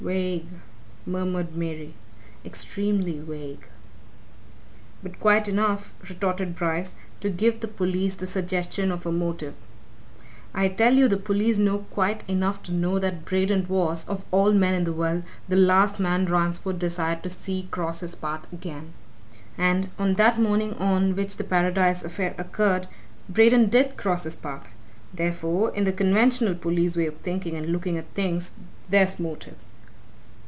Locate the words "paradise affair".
21.43-22.33